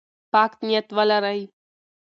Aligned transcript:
پاک 0.31 0.51
نیت 0.65 0.87
ولرئ. 0.97 1.41